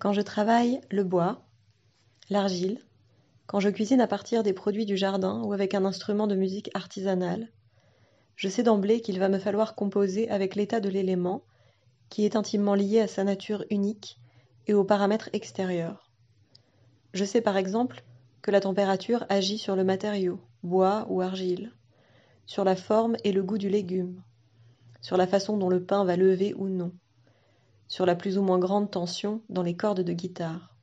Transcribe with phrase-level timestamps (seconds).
[0.00, 1.42] Quand je travaille le bois,
[2.30, 2.80] l'argile,
[3.46, 6.70] quand je cuisine à partir des produits du jardin ou avec un instrument de musique
[6.72, 7.50] artisanale,
[8.34, 11.42] je sais d'emblée qu'il va me falloir composer avec l'état de l'élément,
[12.08, 14.18] qui est intimement lié à sa nature unique
[14.66, 16.10] et aux paramètres extérieurs.
[17.12, 18.02] Je sais par exemple
[18.40, 21.74] que la température agit sur le matériau, bois ou argile,
[22.46, 24.22] sur la forme et le goût du légume,
[25.02, 26.90] sur la façon dont le pain va lever ou non,
[27.90, 30.76] sur la plus ou moins grande tension dans les cordes de guitare.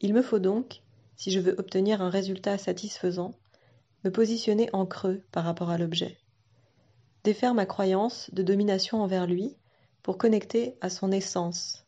[0.00, 0.80] Il me faut donc,
[1.16, 3.34] si je veux obtenir un résultat satisfaisant,
[4.04, 6.16] me positionner en creux par rapport à l'objet,
[7.24, 9.54] défaire ma croyance de domination envers lui
[10.02, 11.84] pour connecter à son essence,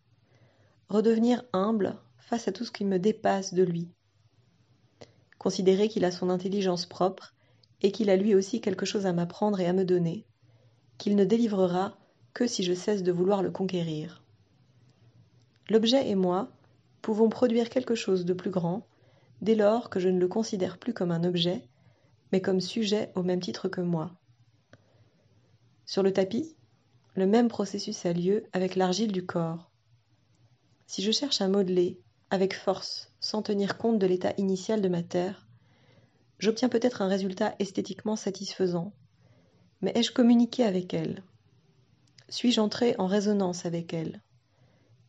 [0.91, 3.89] redevenir humble face à tout ce qui me dépasse de lui,
[5.39, 7.33] considérer qu'il a son intelligence propre
[7.81, 10.27] et qu'il a lui aussi quelque chose à m'apprendre et à me donner,
[10.99, 11.97] qu'il ne délivrera
[12.35, 14.23] que si je cesse de vouloir le conquérir.
[15.69, 16.51] L'objet et moi
[17.03, 18.87] pouvons produire quelque chose de plus grand
[19.41, 21.63] dès lors que je ne le considère plus comme un objet,
[22.33, 24.13] mais comme sujet au même titre que moi.
[25.87, 26.55] Sur le tapis,
[27.15, 29.71] le même processus a lieu avec l'argile du corps.
[30.87, 32.01] Si je cherche à modeler
[32.31, 35.49] avec force, sans tenir compte de l'état initial de ma terre,
[36.39, 38.93] j'obtiens peut-être un résultat esthétiquement satisfaisant.
[39.83, 41.23] Mais ai-je communiqué avec elle?
[42.31, 44.23] Suis-je entré en résonance avec elle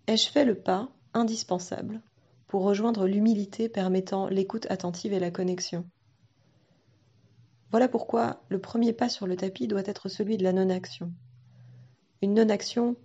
[0.07, 2.01] Ai-je fait le pas indispensable
[2.47, 5.85] pour rejoindre l'humilité permettant l'écoute attentive et la connexion?
[7.69, 11.13] Voilà pourquoi le premier pas sur le tapis doit être celui de la non-action.
[12.23, 12.95] Une non-action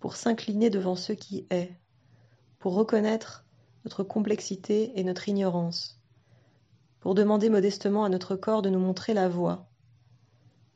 [0.00, 1.72] pour s'incliner devant ce qui est,
[2.58, 3.46] pour reconnaître
[3.86, 5.98] notre complexité et notre ignorance,
[7.00, 9.66] pour demander modestement à notre corps de nous montrer la voie,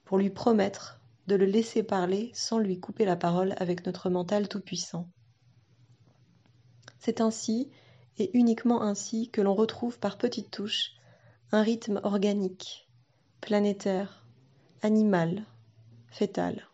[0.06, 4.48] pour lui promettre de le laisser parler sans lui couper la parole avec notre mental
[4.48, 5.08] tout-puissant.
[6.98, 7.70] C'est ainsi,
[8.19, 10.92] et uniquement ainsi, que l'on retrouve par petites touches
[11.52, 12.88] un rythme organique,
[13.41, 14.26] planétaire,
[14.82, 15.44] animal,
[16.10, 16.69] fétal.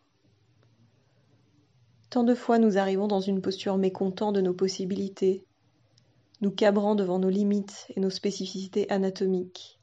[2.10, 5.44] Tant de fois nous arrivons dans une posture mécontent de nos possibilités,
[6.40, 9.78] nous cabrant devant nos limites et nos spécificités anatomiques.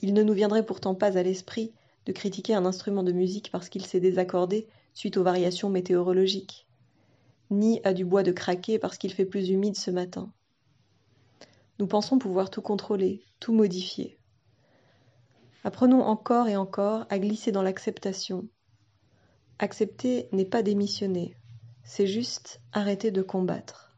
[0.00, 1.72] Il ne nous viendrait pourtant pas à l'esprit
[2.06, 6.66] de critiquer un instrument de musique parce qu'il s'est désaccordé suite aux variations météorologiques,
[7.50, 10.32] ni à du bois de craquer parce qu'il fait plus humide ce matin.
[11.78, 14.18] Nous pensons pouvoir tout contrôler, tout modifier.
[15.64, 18.46] Apprenons encore et encore à glisser dans l'acceptation.
[19.58, 21.36] Accepter n'est pas démissionner,
[21.84, 23.93] c'est juste arrêter de combattre.